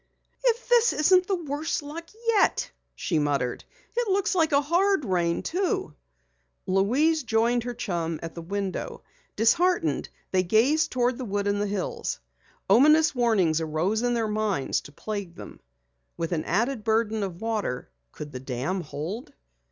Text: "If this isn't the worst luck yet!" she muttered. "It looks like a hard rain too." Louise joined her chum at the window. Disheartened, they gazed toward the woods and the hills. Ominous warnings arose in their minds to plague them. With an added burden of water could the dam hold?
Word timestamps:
"If 0.43 0.67
this 0.67 0.93
isn't 0.93 1.27
the 1.27 1.35
worst 1.35 1.83
luck 1.83 2.09
yet!" 2.29 2.71
she 2.95 3.19
muttered. 3.19 3.63
"It 3.95 4.07
looks 4.07 4.33
like 4.33 4.51
a 4.51 4.59
hard 4.59 5.05
rain 5.05 5.43
too." 5.43 5.93
Louise 6.65 7.21
joined 7.21 7.65
her 7.65 7.75
chum 7.75 8.19
at 8.23 8.33
the 8.33 8.41
window. 8.41 9.03
Disheartened, 9.35 10.09
they 10.31 10.41
gazed 10.41 10.89
toward 10.91 11.19
the 11.19 11.23
woods 11.25 11.49
and 11.49 11.61
the 11.61 11.67
hills. 11.67 12.19
Ominous 12.67 13.13
warnings 13.13 13.61
arose 13.61 14.01
in 14.01 14.15
their 14.15 14.27
minds 14.27 14.81
to 14.81 14.91
plague 14.91 15.35
them. 15.35 15.59
With 16.17 16.31
an 16.31 16.45
added 16.45 16.83
burden 16.83 17.21
of 17.21 17.39
water 17.39 17.91
could 18.11 18.31
the 18.31 18.39
dam 18.39 18.81
hold? 18.81 19.33